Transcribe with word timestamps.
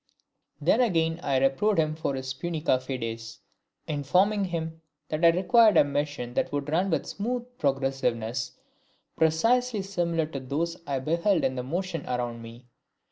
Then 0.59 0.81
again 0.81 1.19
I 1.21 1.37
reproved 1.37 1.77
him 1.77 1.93
for 1.95 2.15
his 2.15 2.33
Punica 2.33 2.79
fides, 2.81 3.37
informing 3.85 4.45
him 4.45 4.81
that 5.09 5.23
I 5.23 5.29
required 5.29 5.77
a 5.77 5.83
machine 5.83 6.33
that 6.33 6.51
would 6.51 6.71
run 6.71 6.89
with 6.89 7.05
smooth 7.05 7.45
progressiveness, 7.59 8.53
precisely 9.15 9.83
similar 9.83 10.25
to 10.25 10.39
those 10.39 10.75
I 10.87 10.97
beheld 10.97 11.43
in 11.43 11.63
motion 11.67 12.07
around 12.09 12.41
me. 12.41 12.65